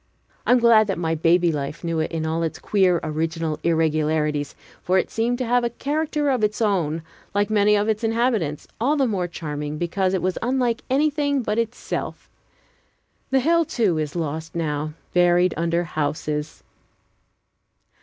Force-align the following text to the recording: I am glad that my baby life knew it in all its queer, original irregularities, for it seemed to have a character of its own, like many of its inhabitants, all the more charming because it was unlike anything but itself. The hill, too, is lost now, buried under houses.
I 0.47 0.51
am 0.51 0.57
glad 0.57 0.87
that 0.87 0.97
my 0.97 1.13
baby 1.13 1.51
life 1.51 1.83
knew 1.83 1.99
it 1.99 2.11
in 2.11 2.25
all 2.25 2.41
its 2.41 2.57
queer, 2.57 2.99
original 3.03 3.59
irregularities, 3.61 4.55
for 4.81 4.97
it 4.97 5.11
seemed 5.11 5.37
to 5.37 5.45
have 5.45 5.63
a 5.63 5.69
character 5.69 6.31
of 6.31 6.43
its 6.43 6.59
own, 6.59 7.03
like 7.35 7.51
many 7.51 7.75
of 7.75 7.87
its 7.87 8.03
inhabitants, 8.03 8.67
all 8.79 8.95
the 8.97 9.05
more 9.05 9.27
charming 9.27 9.77
because 9.77 10.15
it 10.15 10.21
was 10.23 10.39
unlike 10.41 10.81
anything 10.89 11.43
but 11.43 11.59
itself. 11.59 12.31
The 13.29 13.41
hill, 13.41 13.63
too, 13.63 13.99
is 13.99 14.15
lost 14.15 14.55
now, 14.55 14.93
buried 15.13 15.53
under 15.55 15.83
houses. 15.83 16.63